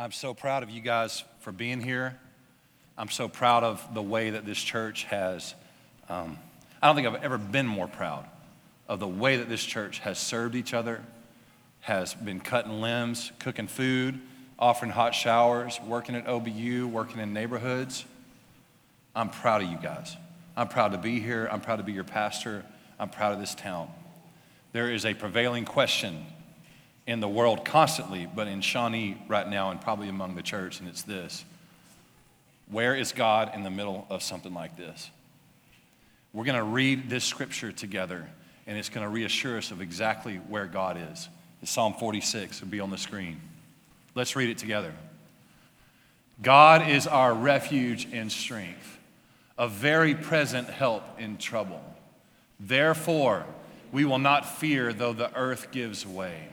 [0.00, 2.16] I'm so proud of you guys for being here.
[2.96, 5.56] I'm so proud of the way that this church has,
[6.08, 6.38] um,
[6.80, 8.24] I don't think I've ever been more proud
[8.86, 11.02] of the way that this church has served each other,
[11.80, 14.20] has been cutting limbs, cooking food,
[14.56, 18.04] offering hot showers, working at OBU, working in neighborhoods.
[19.16, 20.16] I'm proud of you guys.
[20.56, 21.48] I'm proud to be here.
[21.50, 22.64] I'm proud to be your pastor.
[23.00, 23.90] I'm proud of this town.
[24.70, 26.24] There is a prevailing question
[27.08, 30.88] in the world constantly, but in Shawnee right now and probably among the church, and
[30.88, 31.44] it's this
[32.70, 35.10] Where is God in the middle of something like this?
[36.34, 38.28] We're going to read this scripture together,
[38.66, 41.30] and it's going to reassure us of exactly where God is.
[41.62, 43.40] It's Psalm 46 will be on the screen.
[44.14, 44.92] Let's read it together.
[46.42, 48.98] God is our refuge and strength,
[49.56, 51.82] a very present help in trouble.
[52.60, 53.46] Therefore,
[53.92, 56.48] we will not fear though the earth gives way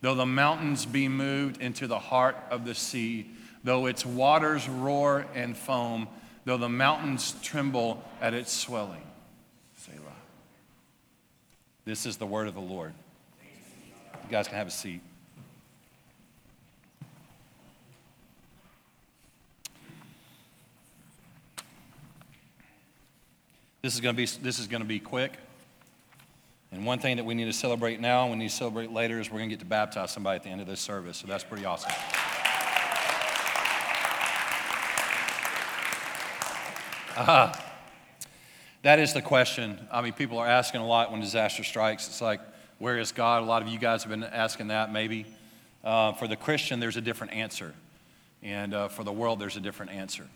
[0.00, 3.30] Though the mountains be moved into the heart of the sea,
[3.64, 6.08] though its waters roar and foam,
[6.44, 9.02] though the mountains tremble at its swelling.
[9.76, 9.96] Selah.
[11.84, 12.92] This is the word of the Lord.
[13.42, 15.00] You guys can have a seat.
[23.82, 25.32] This is going to be, this is going to be quick.
[26.78, 29.18] And one thing that we need to celebrate now and we need to celebrate later
[29.18, 31.16] is we're going to get to baptize somebody at the end of this service.
[31.16, 31.90] So that's pretty awesome.
[37.16, 37.52] Uh,
[38.82, 39.88] that is the question.
[39.90, 42.06] I mean, people are asking a lot when disaster strikes.
[42.06, 42.40] It's like,
[42.78, 43.42] where is God?
[43.42, 45.26] A lot of you guys have been asking that maybe.
[45.82, 47.74] Uh, for the Christian, there's a different answer.
[48.40, 50.28] And uh, for the world, there's a different answer.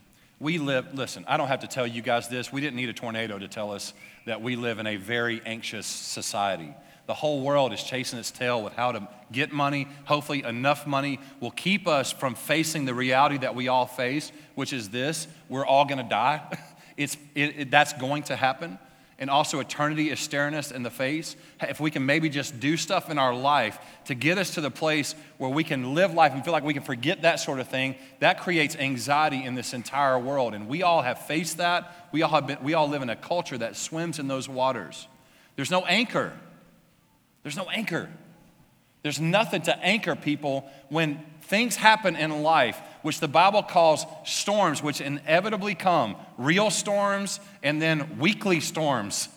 [0.43, 2.53] We live, listen, I don't have to tell you guys this.
[2.53, 3.95] We didn't need a tornado to tell us
[4.27, 6.75] that we live in a very anxious society.
[7.07, 9.87] The whole world is chasing its tail with how to get money.
[10.07, 14.73] Hopefully, enough money will keep us from facing the reality that we all face, which
[14.73, 16.43] is this we're all gonna die.
[16.95, 18.79] It's, it, it, that's going to happen
[19.23, 22.77] and also eternity is staring us in the face, if we can maybe just do
[22.77, 26.33] stuff in our life to get us to the place where we can live life
[26.33, 29.75] and feel like we can forget that sort of thing, that creates anxiety in this
[29.75, 30.55] entire world.
[30.55, 32.09] And we all have faced that.
[32.11, 35.07] We all, have been, we all live in a culture that swims in those waters.
[35.55, 36.33] There's no anchor.
[37.45, 38.11] There's no anchor.
[39.03, 44.83] There's nothing to anchor people when things happen in life, which the Bible calls storms,
[44.83, 49.29] which inevitably come real storms and then weekly storms.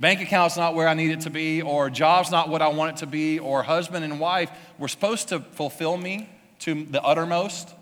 [0.00, 2.96] Bank account's not where I need it to be, or job's not what I want
[2.96, 6.28] it to be, or husband and wife were supposed to fulfill me
[6.60, 7.74] to the uttermost,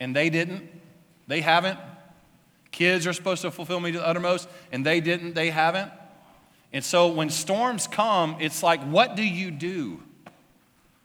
[0.00, 0.68] and they didn't.
[1.28, 1.78] They haven't.
[2.72, 5.34] Kids are supposed to fulfill me to the uttermost, and they didn't.
[5.34, 5.90] They haven't.
[6.72, 10.02] And so when storms come, it's like, what do you do?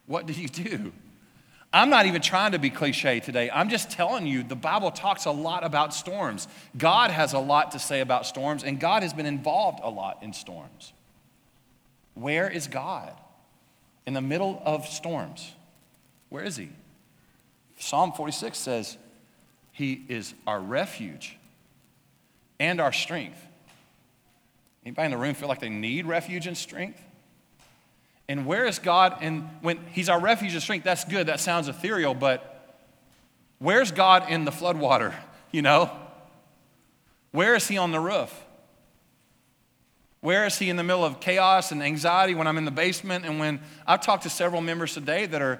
[0.07, 0.91] What do you do?
[1.73, 3.49] I'm not even trying to be cliche today.
[3.49, 6.47] I'm just telling you the Bible talks a lot about storms.
[6.77, 10.21] God has a lot to say about storms, and God has been involved a lot
[10.21, 10.91] in storms.
[12.13, 13.13] Where is God
[14.05, 15.53] in the middle of storms?
[16.27, 16.69] Where is He?
[17.79, 18.97] Psalm 46 says,
[19.71, 21.37] He is our refuge
[22.59, 23.41] and our strength.
[24.85, 27.01] Anybody in the room feel like they need refuge and strength?
[28.31, 29.17] And where is God?
[29.19, 31.27] And when He's our refuge and strength, that's good.
[31.27, 32.65] That sounds ethereal, but
[33.59, 35.13] where's God in the floodwater?
[35.53, 35.91] You know?
[37.31, 38.33] Where is He on the roof?
[40.21, 43.25] Where is He in the middle of chaos and anxiety when I'm in the basement?
[43.25, 45.59] And when I've talked to several members today that are,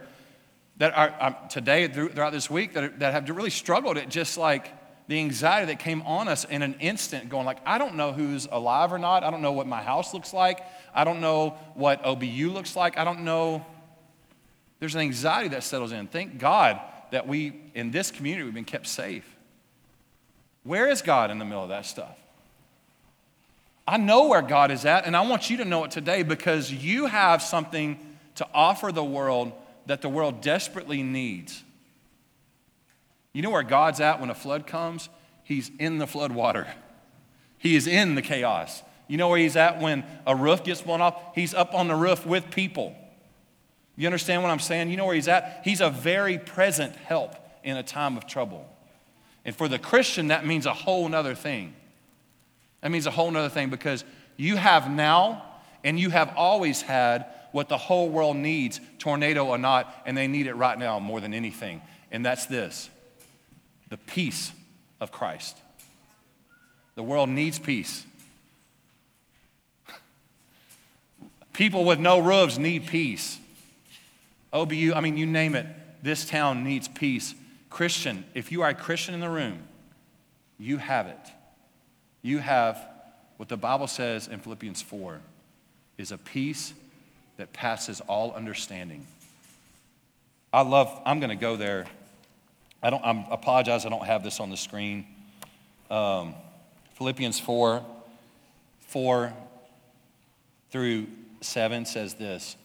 [0.78, 4.38] that are um, today, throughout this week, that, are, that have really struggled at just
[4.38, 4.72] like,
[5.12, 8.48] the anxiety that came on us in an instant going like i don't know who's
[8.50, 9.26] alive or not.
[9.26, 10.62] I don't know what my house looks like.
[10.96, 12.98] I don't know what obu looks like.
[12.98, 13.66] I don't know.
[14.80, 16.08] There's an anxiety that settles in.
[16.08, 16.80] Thank god
[17.12, 19.26] that we in this community we've been kept safe.
[20.64, 22.18] Where is god in the middle of that stuff?
[23.86, 26.72] I know where god is at and i want you to know it today because
[26.72, 28.00] you have something
[28.36, 29.52] to offer the world
[29.88, 31.66] that the world desperately needs
[33.34, 35.10] you know where God's at when a flood comes?
[35.44, 36.68] He's in the flood water.
[37.58, 38.84] He is in the chaos.
[39.08, 41.22] You know where he's at when a roof gets blown off?
[41.36, 42.96] He's up on the roof with people.
[43.96, 44.90] You understand what I'm saying?
[44.90, 45.62] You know where he's at?
[45.64, 48.68] He's a very present help in a time of trouble.
[49.46, 51.74] And for the Christian, that means a whole nother thing.
[52.82, 54.04] That means a whole nother thing because
[54.38, 55.44] you have now
[55.84, 60.28] and you have always had what the whole world needs, tornado or not, and they
[60.28, 61.82] need it right now more than anything.
[62.12, 62.90] And that's this
[63.92, 64.54] the peace
[65.02, 65.58] of Christ.
[66.96, 68.06] The world needs peace.
[71.54, 73.38] People with no roofs need peace.
[74.54, 75.68] OBU, I mean, you name it.
[76.02, 77.36] this town needs peace.
[77.70, 79.60] Christian, if you are a Christian in the room,
[80.58, 81.20] you have it.
[82.22, 82.88] You have
[83.36, 85.20] what the Bible says in Philippians 4
[85.98, 86.74] is a peace
[87.36, 89.06] that passes all understanding.
[90.54, 91.88] I love, I'm going to go there.
[92.84, 95.06] I don't, I'm apologize, I don't have this on the screen.
[95.90, 96.36] Um,
[96.96, 97.86] Philippians 4
[98.88, 99.34] 4
[100.72, 101.08] through
[101.42, 102.56] 7 says this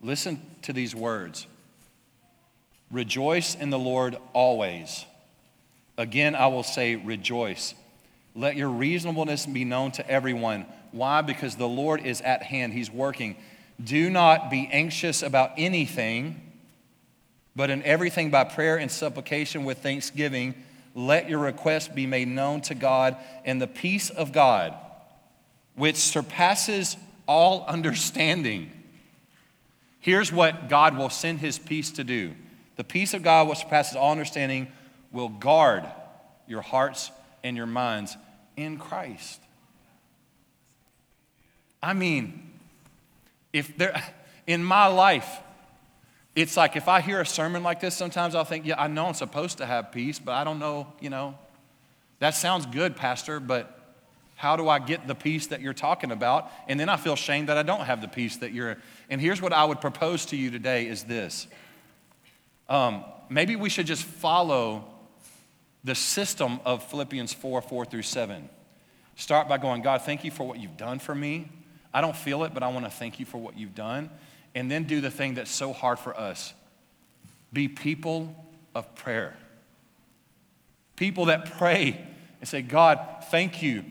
[0.00, 1.46] Listen to these words
[2.90, 5.04] Rejoice in the Lord always.
[5.96, 7.74] Again, I will say, rejoice.
[8.34, 10.66] Let your reasonableness be known to everyone.
[10.90, 11.20] Why?
[11.22, 13.36] Because the Lord is at hand, He's working.
[13.82, 16.43] Do not be anxious about anything,
[17.56, 20.54] but in everything by prayer and supplication with thanksgiving,
[20.94, 24.74] let your requests be made known to God, and the peace of God,
[25.74, 26.96] which surpasses
[27.26, 28.70] all understanding.
[30.00, 32.34] Here's what God will send His peace to do
[32.76, 34.66] the peace of God, which surpasses all understanding,
[35.12, 35.84] will guard
[36.48, 37.12] your hearts
[37.44, 38.16] and your minds
[38.56, 39.40] in Christ.
[41.82, 42.50] I mean,
[43.52, 44.02] if there,
[44.46, 45.28] in my life,
[46.34, 49.06] it's like if I hear a sermon like this, sometimes I'll think, yeah, I know
[49.06, 51.38] I'm supposed to have peace, but I don't know, you know,
[52.18, 53.80] that sounds good, Pastor, but
[54.36, 56.50] how do I get the peace that you're talking about?
[56.66, 58.78] And then I feel shame that I don't have the peace that you're.
[59.08, 61.46] And here's what I would propose to you today is this.
[62.68, 64.84] Um, maybe we should just follow
[65.84, 68.48] the system of Philippians 4 4 through 7.
[69.16, 71.48] Start by going, God, thank you for what you've done for me.
[71.92, 74.10] I don't feel it, but I want to thank you for what you've done.
[74.54, 76.54] And then do the thing that's so hard for us
[77.52, 78.34] be people
[78.74, 79.36] of prayer.
[80.96, 82.04] People that pray
[82.40, 82.98] and say, God,
[83.30, 83.84] thank you.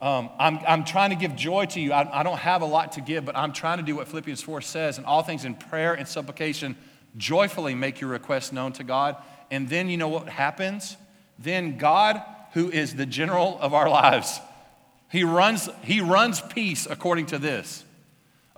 [0.00, 1.92] Um, I'm, I'm trying to give joy to you.
[1.92, 4.40] I, I don't have a lot to give, but I'm trying to do what Philippians
[4.42, 6.76] 4 says, and all things in prayer and supplication,
[7.16, 9.16] joyfully make your requests known to God.
[9.50, 10.96] And then you know what happens?
[11.38, 14.40] Then God, who is the general of our lives,
[15.10, 17.84] he runs, he runs peace according to this.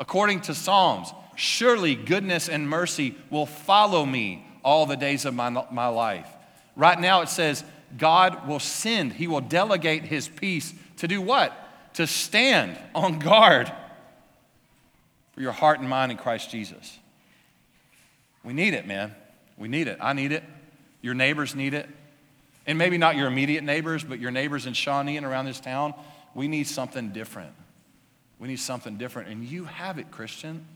[0.01, 5.51] According to Psalms, surely goodness and mercy will follow me all the days of my,
[5.71, 6.27] my life.
[6.75, 7.63] Right now it says,
[7.99, 11.55] God will send, He will delegate His peace to do what?
[11.95, 13.71] To stand on guard
[15.33, 16.99] for your heart and mind in Christ Jesus.
[18.43, 19.15] We need it, man.
[19.59, 19.99] We need it.
[20.01, 20.43] I need it.
[21.03, 21.87] Your neighbors need it.
[22.67, 25.93] And maybe not your immediate neighbors, but your neighbors in Shawnee and around this town.
[26.35, 27.53] We need something different.
[28.41, 29.29] We need something different.
[29.29, 30.67] And you have it, Christian.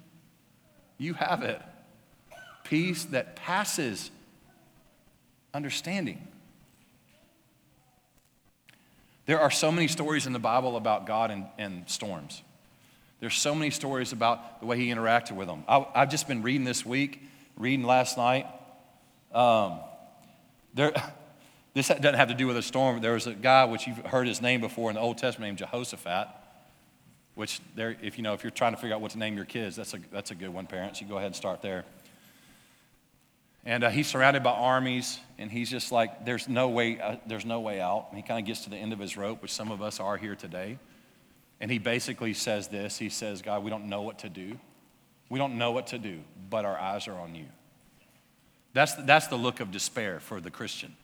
[0.99, 1.61] You have it.
[2.63, 4.11] Peace that passes
[5.53, 6.29] understanding.
[9.27, 12.43] There are so many stories in the Bible about God and, and storms.
[13.21, 15.65] There's so many stories about the way he interacted with them.
[15.67, 17.23] I, have just been reading this week,
[17.57, 18.47] reading last night.
[19.33, 19.79] Um,
[20.75, 20.93] there,
[21.75, 23.01] this doesn't have to do with a storm.
[23.01, 25.59] There was a guy, which you've heard his name before in the Old Testament, named
[25.59, 26.29] Jehoshaphat,
[27.35, 29.45] which there, if you know, if you're trying to figure out what to name your
[29.45, 31.01] kids, that's a, that's a good one, parents.
[31.01, 31.85] You go ahead and start there.
[33.65, 37.47] And uh, he's surrounded by armies, and he's just like, there's no way, uh, there's
[37.47, 38.07] no way out.
[38.11, 40.01] And he kind of gets to the end of his rope, which some of us
[40.01, 40.79] are here today.
[41.61, 44.59] And he basically says this He says, God, we don't know what to do.
[45.31, 46.21] We don't know what to do,
[46.51, 47.47] but our eyes are on you.
[48.75, 50.95] That's the, that's the look of despair for the Christian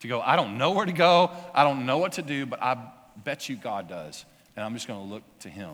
[0.00, 2.62] to go, I don't know where to go, I don't know what to do, but
[2.62, 2.76] I
[3.22, 4.24] bet you God does.
[4.60, 5.70] And I'm just going to look to Him.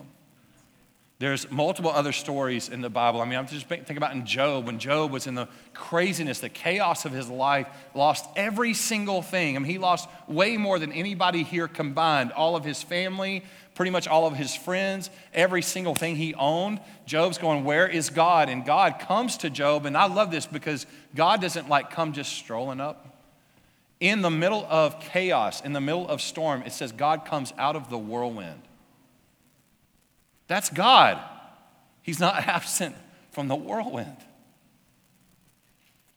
[1.19, 3.19] There's multiple other stories in the Bible.
[3.19, 6.47] I mean, I'm just thinking about in Job, when Job was in the craziness, the
[6.47, 9.57] chaos of his life, lost every single thing.
[9.57, 12.31] I mean, he lost way more than anybody here combined.
[12.31, 13.43] All of his family,
[13.75, 16.79] pretty much all of his friends, every single thing he owned.
[17.05, 18.47] Job's going, Where is God?
[18.47, 19.85] And God comes to Job.
[19.85, 23.21] And I love this because God doesn't like come just strolling up.
[23.99, 27.75] In the middle of chaos, in the middle of storm, it says God comes out
[27.75, 28.61] of the whirlwind.
[30.47, 31.19] That's God.
[32.01, 32.95] He's not absent
[33.31, 34.17] from the whirlwind.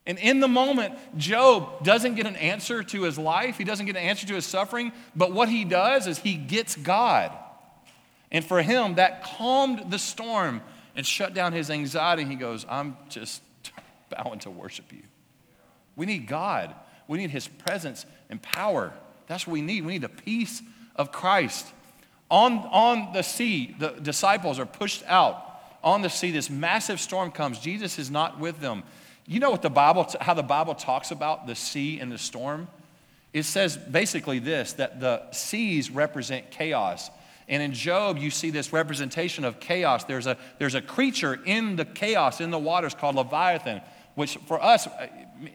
[0.07, 3.97] And in the moment, Job doesn't get an answer to his life, he doesn't get
[3.97, 7.33] an answer to his suffering, but what he does is he gets God.
[8.33, 10.63] And for him, that calmed the storm
[10.97, 12.25] and shut down his anxiety.
[12.25, 13.43] He goes, I'm just
[14.11, 15.03] bowing to worship you.
[15.97, 16.75] We need God.
[17.09, 18.93] We need his presence and power.
[19.27, 19.85] That's what we need.
[19.85, 20.63] We need the peace
[20.97, 21.67] of Christ.
[22.31, 25.47] On, on the sea, the disciples are pushed out.
[25.83, 27.59] On the sea, this massive storm comes.
[27.59, 28.83] Jesus is not with them.
[29.27, 32.69] You know what the Bible, how the Bible talks about the sea and the storm?
[33.33, 37.11] It says basically this that the seas represent chaos.
[37.49, 40.05] And in Job, you see this representation of chaos.
[40.05, 43.81] There's a, there's a creature in the chaos, in the waters called Leviathan
[44.15, 44.89] which for us,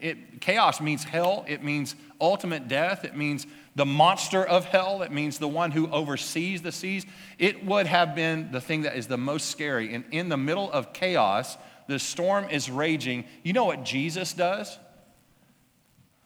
[0.00, 5.12] it, chaos means hell, it means ultimate death, it means the monster of hell, it
[5.12, 7.04] means the one who oversees the seas.
[7.38, 9.94] It would have been the thing that is the most scary.
[9.94, 13.26] And in the middle of chaos, the storm is raging.
[13.42, 14.78] You know what Jesus does?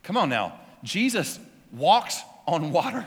[0.05, 0.61] Come on now.
[0.85, 1.41] Jesus
[1.73, 3.05] walks on water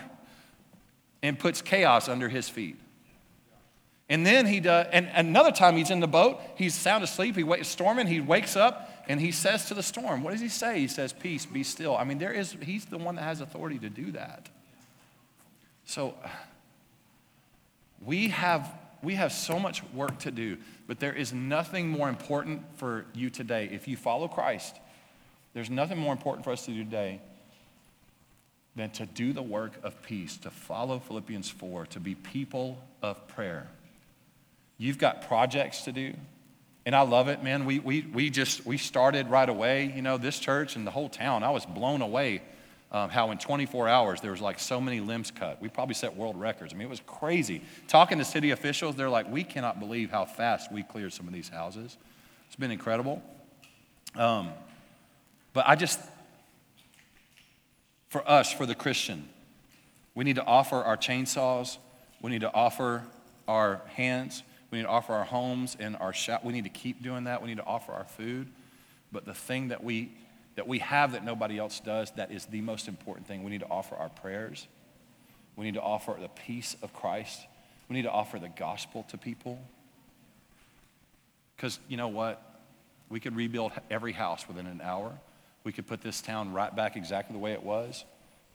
[1.21, 2.77] and puts chaos under his feet.
[4.09, 7.63] And then he does, and another time he's in the boat, he's sound asleep, he
[7.63, 10.79] storming, he wakes up and he says to the storm, what does he say?
[10.79, 11.95] He says, Peace, be still.
[11.95, 14.50] I mean, there is, he's the one that has authority to do that.
[15.86, 16.15] So
[18.05, 18.72] we have
[19.03, 20.57] we have so much work to do,
[20.88, 23.69] but there is nothing more important for you today.
[23.72, 24.77] If you follow Christ,
[25.53, 27.19] there's nothing more important for us to do today
[28.77, 33.27] than to do the work of peace, to follow Philippians 4, to be people of
[33.27, 33.67] prayer.
[34.77, 36.13] You've got projects to do.
[36.85, 37.65] And I love it, man.
[37.65, 41.09] We, we, we just, we started right away, you know, this church and the whole
[41.09, 41.43] town.
[41.43, 42.41] I was blown away
[42.93, 45.59] um, how in 24 hours there was like so many limbs cut.
[45.59, 46.73] We probably set world records.
[46.73, 47.61] I mean, it was crazy.
[47.87, 51.33] Talking to city officials, they're like, we cannot believe how fast we cleared some of
[51.33, 51.97] these houses.
[52.47, 53.23] It's been incredible.
[54.15, 54.51] Um,
[55.53, 55.99] but I just,
[58.09, 59.27] for us, for the Christian,
[60.13, 61.77] we need to offer our chainsaws.
[62.21, 63.03] We need to offer
[63.47, 64.43] our hands.
[64.73, 66.43] We need to offer our homes and our shop.
[66.43, 67.43] We need to keep doing that.
[67.43, 68.47] We need to offer our food.
[69.11, 70.11] But the thing that we
[70.55, 73.43] that we have that nobody else does, that is the most important thing.
[73.43, 74.65] We need to offer our prayers.
[75.55, 77.39] We need to offer the peace of Christ.
[77.87, 79.59] We need to offer the gospel to people.
[81.55, 82.41] Because you know what?
[83.09, 85.13] We could rebuild every house within an hour.
[85.63, 88.05] We could put this town right back exactly the way it was,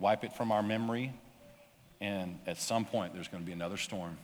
[0.01, 1.13] wipe it from our memory,
[2.01, 4.19] and at some point there's going to be another storm.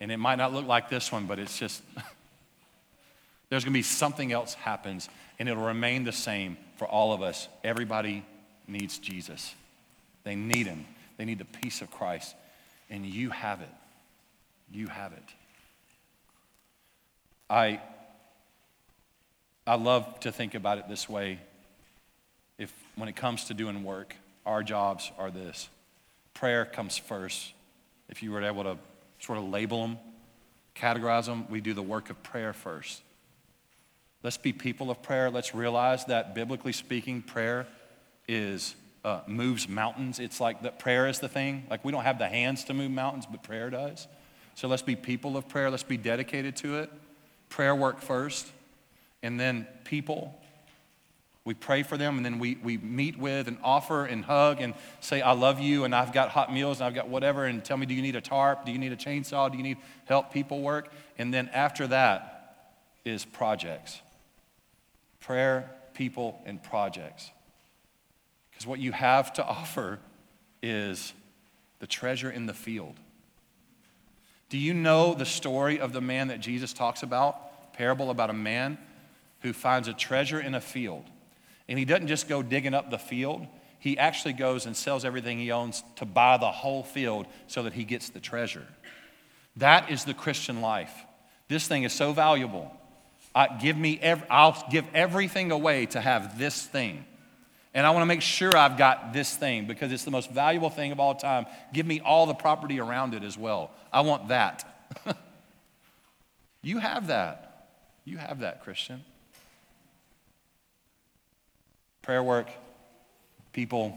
[0.00, 1.82] And it might not look like this one, but it's just,
[3.48, 5.08] there's going to be something else happens,
[5.38, 7.48] and it'll remain the same for all of us.
[7.62, 8.24] Everybody
[8.66, 9.54] needs Jesus.
[10.24, 10.86] They need him.
[11.16, 12.34] They need the peace of Christ.
[12.90, 13.70] And you have it.
[14.72, 15.22] You have it.
[17.48, 17.80] I,
[19.66, 21.38] I love to think about it this way.
[22.58, 25.68] If when it comes to doing work, our jobs are this.
[26.34, 27.52] Prayer comes first.
[28.08, 28.78] If you were able to
[29.22, 29.98] sort of label them,
[30.74, 31.46] categorize them.
[31.48, 33.02] We do the work of prayer first.
[34.22, 35.30] Let's be people of prayer.
[35.30, 37.66] Let's realize that biblically speaking, prayer
[38.28, 38.74] is
[39.04, 40.18] uh, moves mountains.
[40.18, 41.64] It's like that prayer is the thing.
[41.70, 44.06] Like we don't have the hands to move mountains, but prayer does.
[44.54, 45.70] So let's be people of prayer.
[45.70, 46.90] Let's be dedicated to it.
[47.48, 48.50] Prayer work first,
[49.22, 50.38] and then people
[51.44, 54.74] we pray for them and then we, we meet with and offer and hug and
[55.00, 57.46] say, I love you and I've got hot meals and I've got whatever.
[57.46, 58.64] And tell me, do you need a tarp?
[58.64, 59.50] Do you need a chainsaw?
[59.50, 60.92] Do you need help people work?
[61.18, 64.00] And then after that is projects
[65.18, 67.30] prayer, people, and projects.
[68.50, 70.00] Because what you have to offer
[70.62, 71.12] is
[71.78, 72.96] the treasure in the field.
[74.48, 77.72] Do you know the story of the man that Jesus talks about?
[77.72, 78.78] Parable about a man
[79.40, 81.04] who finds a treasure in a field.
[81.68, 83.46] And he doesn't just go digging up the field,
[83.78, 87.72] he actually goes and sells everything he owns to buy the whole field so that
[87.72, 88.64] he gets the treasure.
[89.56, 90.94] That is the Christian life.
[91.48, 92.70] This thing is so valuable.
[93.34, 97.04] I, give me ev- I'll give everything away to have this thing.
[97.74, 100.70] And I want to make sure I've got this thing because it's the most valuable
[100.70, 101.46] thing of all time.
[101.72, 103.72] Give me all the property around it as well.
[103.92, 104.64] I want that.
[106.62, 107.68] you have that.
[108.04, 109.02] You have that, Christian
[112.02, 112.48] prayer work,
[113.52, 113.96] people,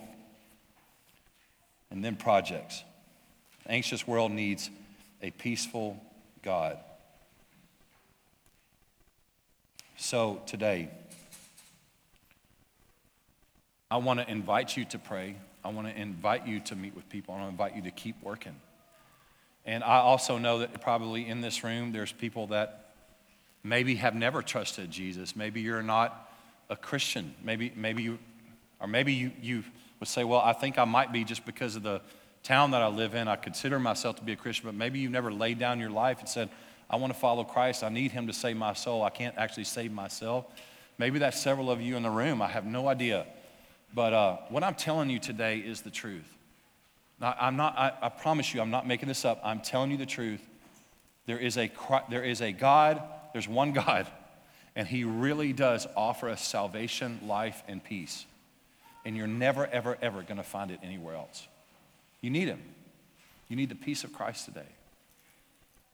[1.91, 2.83] and then projects.
[3.63, 4.69] The anxious world needs
[5.21, 6.01] a peaceful
[6.43, 6.77] God.
[9.97, 10.89] So today,
[13.89, 15.35] I want to invite you to pray.
[15.63, 17.33] I want to invite you to meet with people.
[17.33, 18.55] I want to invite you to keep working.
[19.65, 22.91] And I also know that probably in this room, there's people that
[23.63, 25.35] maybe have never trusted Jesus.
[25.35, 26.29] Maybe you're not
[26.69, 27.33] a Christian.
[27.43, 28.19] Maybe, maybe you,
[28.79, 29.63] or maybe you, you
[29.99, 32.01] would say, well, I think I might be just because of the
[32.43, 33.27] town that I live in.
[33.27, 36.19] I consider myself to be a Christian, but maybe you've never laid down your life
[36.19, 36.49] and said,
[36.89, 37.83] I want to follow Christ.
[37.83, 39.03] I need him to save my soul.
[39.03, 40.45] I can't actually save myself.
[40.97, 42.41] Maybe that's several of you in the room.
[42.41, 43.25] I have no idea.
[43.93, 46.31] But uh, what I'm telling you today is the truth.
[47.19, 49.39] Now, I'm not, I, I promise you, I'm not making this up.
[49.43, 50.41] I'm telling you the truth.
[51.25, 51.71] There is a,
[52.09, 53.01] there is a God,
[53.33, 54.07] there's one God
[54.75, 58.25] and He really does offer us salvation, life, and peace.
[59.05, 61.47] And you're never, ever, ever going to find it anywhere else.
[62.21, 62.61] You need Him.
[63.47, 64.65] You need the peace of Christ today.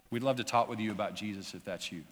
[0.09, 2.03] We'd love to talk with you about Jesus if that's you.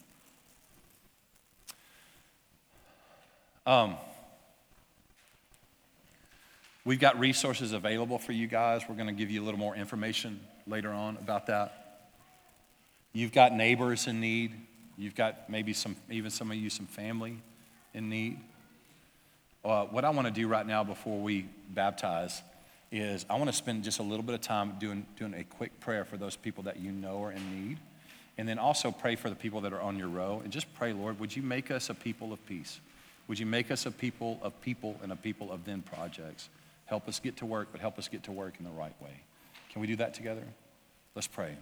[3.65, 3.97] Um,
[6.85, 8.83] we've got resources available for you guys.
[8.87, 12.07] We're going to give you a little more information later on about that.
[13.13, 14.53] You've got neighbors in need.
[14.99, 17.37] You've got maybe some, even some of you, some family
[17.93, 18.37] in need.
[19.63, 22.41] Uh, what I want to do right now before we baptize
[22.91, 25.79] is I want to spend just a little bit of time doing, doing a quick
[25.79, 27.77] prayer for those people that you know are in need.
[28.37, 30.41] And then also pray for the people that are on your row.
[30.43, 32.81] And just pray, Lord, would you make us a people of peace?
[33.29, 36.49] Would you make us a people of people and a people of then projects?
[36.87, 39.21] Help us get to work, but help us get to work in the right way.
[39.71, 40.43] Can we do that together?
[41.15, 41.55] Let's pray.